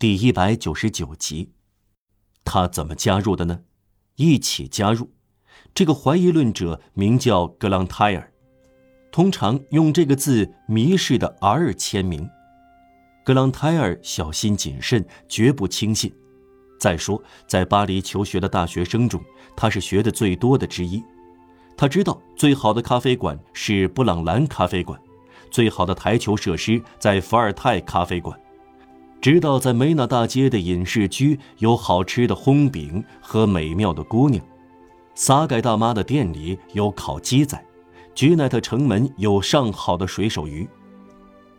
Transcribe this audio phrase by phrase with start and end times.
[0.00, 1.52] 第一百九十九集。
[2.42, 3.60] 他怎么加入的呢？
[4.16, 5.10] 一起加入。
[5.74, 8.32] 这个怀疑论者名叫格朗泰尔，
[9.12, 12.26] 通常用这个字迷失的 R 签名。
[13.26, 16.10] 格朗泰尔小心谨慎，绝不轻信。
[16.80, 19.22] 再说，在巴黎求学的大学生中，
[19.54, 21.04] 他是学的最多的之一。
[21.76, 24.98] 他知道最好的咖啡馆是布朗兰咖啡馆，
[25.50, 28.40] 最好的台球设施在伏尔泰咖啡馆。
[29.20, 34.42] 知道在梅纳大街的隐士居有好吃的烘饼和美妙的姑娘，
[35.14, 37.62] 撒盖大妈的店里有烤鸡仔，
[38.14, 40.66] 居奈特城门有上好的水手鱼，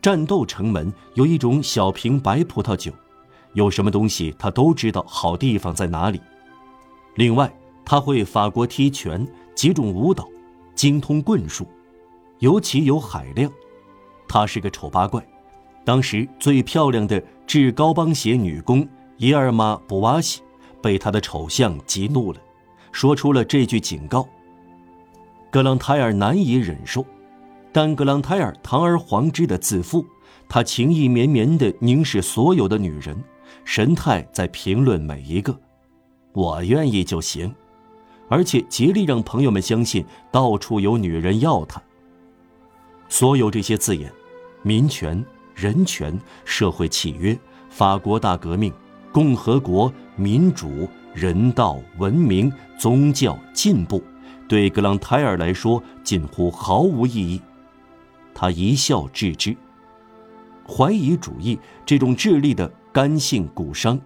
[0.01, 2.91] 战斗城门有一种小瓶白葡萄酒，
[3.53, 6.19] 有什么东西他都知道好地方在哪里。
[7.13, 7.53] 另外，
[7.85, 10.27] 他会法国踢拳，几种舞蹈，
[10.73, 11.67] 精通棍术，
[12.39, 13.51] 尤其有海量。
[14.27, 15.23] 他是个丑八怪。
[15.83, 20.41] 当时最漂亮的制高帮鞋女工伊尔玛·布瓦西
[20.81, 22.39] 被他的丑相激怒了，
[22.91, 24.27] 说出了这句警告。
[25.49, 27.05] 格朗泰尔难以忍受，
[27.71, 30.05] 但格朗泰尔堂而皇之的自负，
[30.47, 33.21] 他情意绵绵地凝视所有的女人，
[33.65, 35.59] 神态在评论每一个。
[36.31, 37.53] 我愿意就行，
[38.29, 41.81] 而且竭力让朋友们相信到处有女人要他。
[43.09, 44.11] 所有这些字眼，
[44.63, 45.23] 民权。
[45.55, 47.37] 人权、社会契约、
[47.69, 48.73] 法国大革命、
[49.11, 54.03] 共和国、民主、人道、文明、宗教、进步，
[54.47, 57.41] 对格朗泰尔来说近乎毫无意义。
[58.33, 59.55] 他一笑置之。
[60.67, 63.99] 怀疑主义这种智力的干性骨伤，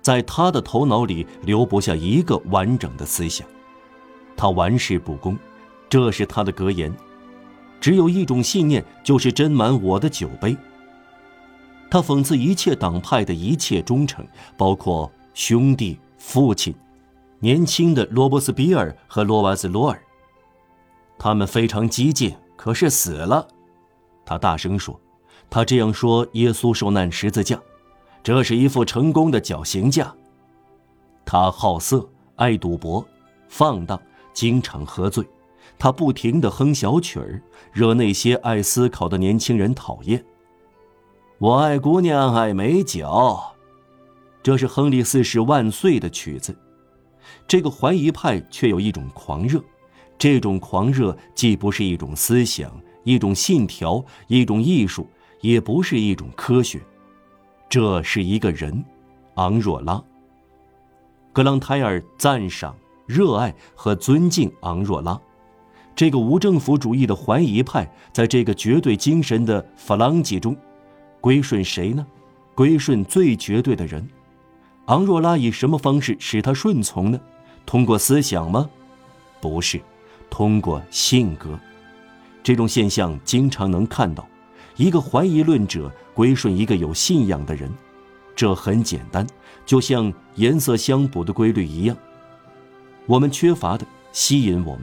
[0.00, 3.46] 在他的头脑里留不下一个完整的思想。
[4.36, 5.36] 他玩世不恭，
[5.88, 6.94] 这是他的格言。
[7.80, 10.56] 只有一种信念，就是斟满我的酒杯。
[11.94, 16.74] 他讽刺一切党派的一切忠诚，包括兄弟、父亲、
[17.38, 20.02] 年轻的罗伯斯比尔和罗瓦斯罗尔。
[21.16, 23.46] 他们非常激进，可是死了。
[24.26, 25.00] 他大声说
[25.48, 27.62] ：“他这样说，耶稣受难十字架，
[28.24, 30.12] 这是一副成功的绞刑架。”
[31.24, 33.06] 他好色，爱赌博，
[33.46, 34.02] 放荡，
[34.32, 35.24] 经常喝醉。
[35.78, 37.40] 他不停地哼小曲儿，
[37.72, 40.24] 惹那些爱思考的年轻人讨厌。
[41.44, 43.38] 我爱姑娘，爱美酒，
[44.42, 46.56] 这是亨利四世万岁的曲子。
[47.46, 49.62] 这个怀疑派却有一种狂热，
[50.16, 52.72] 这种狂热既不是一种思想、
[53.02, 55.06] 一种信条、一种艺术，
[55.42, 56.80] 也不是一种科学，
[57.68, 58.82] 这是一个人，
[59.34, 60.02] 昂若拉。
[61.30, 65.20] 格朗泰尔赞赏、热爱和尊敬昂若拉，
[65.94, 70.56] 这个无政府主义的怀疑派，在这个绝对精神的法朗吉中。
[71.24, 72.06] 归顺谁呢？
[72.54, 74.06] 归顺最绝对的人。
[74.88, 77.18] 昂若拉以什么方式使他顺从呢？
[77.64, 78.68] 通过思想吗？
[79.40, 79.80] 不是，
[80.28, 81.58] 通过性格。
[82.42, 84.28] 这种现象经常能看到：
[84.76, 87.72] 一个怀疑论者归顺一个有信仰的人。
[88.36, 89.26] 这很简单，
[89.64, 91.96] 就像颜色相补的规律一样。
[93.06, 94.82] 我们缺乏的吸引我们。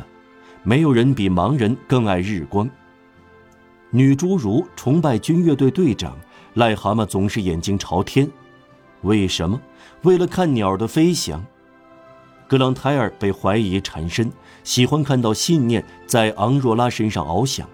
[0.64, 2.68] 没有人比盲人更爱日光。
[3.92, 6.18] 女侏儒崇拜军乐队队长。
[6.56, 8.30] 癞蛤蟆总是眼睛朝天，
[9.02, 9.60] 为什么？
[10.04, 11.44] 为了看鸟的飞翔。
[12.48, 14.30] 格朗泰尔被怀疑缠身，
[14.64, 17.66] 喜欢看到信念在昂若拉身上翱翔。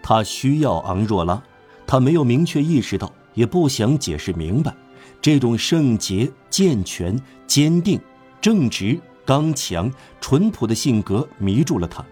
[0.00, 1.42] 他需要昂若拉，
[1.86, 4.72] 他没有明确意识到，也不想解释明白，
[5.20, 8.00] 这种圣洁、健全、坚定、
[8.40, 12.04] 正直、刚强、淳朴的性格迷住了他。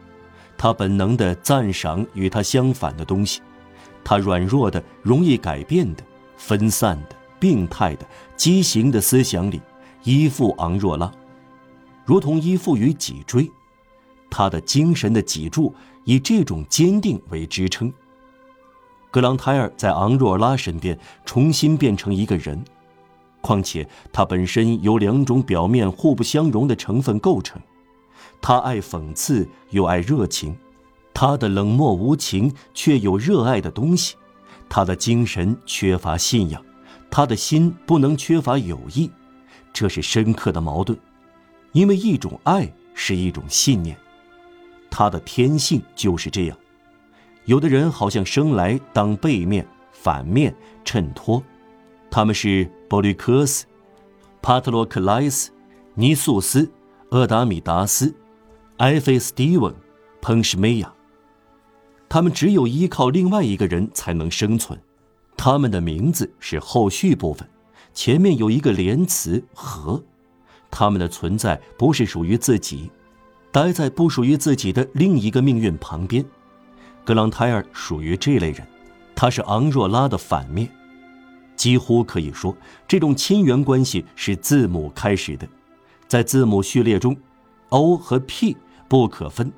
[0.58, 3.41] 他本能地赞赏与他相反的东西。
[4.08, 6.04] 他软弱的、容易改变的、
[6.36, 8.06] 分散的、病态的、
[8.36, 9.60] 畸形的思想里，
[10.04, 11.10] 依附昂若拉，
[12.04, 13.50] 如同依附于脊椎。
[14.30, 15.74] 他的精神的脊柱
[16.04, 17.92] 以这种坚定为支撑。
[19.10, 22.64] 格朗泰尔在昂若拉身边重新变成一个人，
[23.41, 27.60] 况且他本身由两种表面互不相容的成分构成，
[28.41, 30.56] 他爱讽刺又爱热情。
[31.18, 34.16] 他的冷漠无情，却有热爱的东西；
[34.68, 36.63] 他的精神缺乏信仰，
[37.10, 39.10] 他的心不能缺乏友谊。
[39.72, 40.98] 这是深刻的矛盾，
[41.72, 43.97] 因为一种爱是一种信念。
[44.91, 46.59] 他的天性就是这样。
[47.47, 50.54] 有的人好像生来当背面、反面、
[50.84, 51.42] 衬托，
[52.10, 53.65] 他们是波利克斯、
[54.42, 55.51] 帕特洛克莱斯、
[55.95, 56.71] 尼素斯、
[57.12, 58.15] 厄达米达斯、
[58.77, 59.74] 埃菲斯蒂文、
[60.21, 60.92] 彭什梅亚。
[62.08, 64.78] 他们只有依靠另外一个人才能生存，
[65.36, 67.48] 他们的名字是后续部分，
[67.92, 70.03] 前面有一个连词和，
[70.70, 72.91] 他们的存在不是属于自己，
[73.50, 76.24] 待在不属于自己的另一个命运旁边。
[77.04, 78.66] 格朗泰尔属于这类人，
[79.14, 80.68] 他是昂若拉的反面，
[81.54, 82.56] 几乎可以说
[82.86, 85.48] 这种亲缘关系是字母开始的，
[86.06, 87.16] 在字母序列中
[87.68, 88.56] ，O 和 P
[88.88, 89.52] 不可分，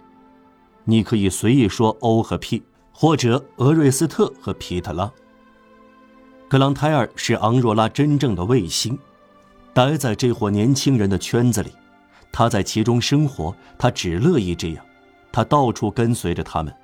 [0.91, 2.63] 你可以随意说 O 和 P，
[2.93, 5.13] 或者俄瑞斯特和皮特拉。
[6.49, 8.99] 格朗泰尔是昂若拉真正的卫星，
[9.75, 11.71] 待在这伙年轻人的圈子里，
[12.33, 14.85] 他在其中生活，他只乐意这样，
[15.31, 16.75] 他到处跟随着他们，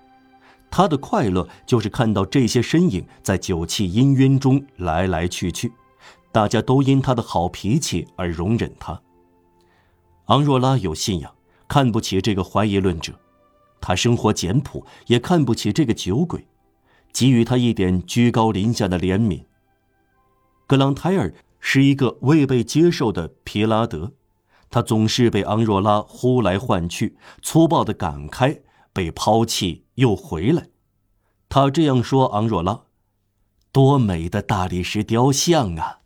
[0.71, 5.73] 他的快乐就是看到这些身影在酒气氤氲中来来去去，
[6.31, 9.01] 大家都因他的好脾气而容忍他。
[10.27, 11.35] 昂若拉有信仰，
[11.67, 13.15] 看不起这个怀疑论者，
[13.87, 16.47] 他生活简朴，也看不起这个酒鬼，
[17.13, 19.45] 给予他一点居高临下的怜悯。
[20.67, 24.15] 格朗泰尔是一个未被接受的皮拉德，
[24.71, 28.63] 他总是被昂若拉呼来唤去，粗暴的赶开，
[28.95, 30.69] 被抛弃又回来。
[31.51, 32.85] 他这样说：“昂若拉，
[33.71, 35.99] 多美的大理石雕像啊！”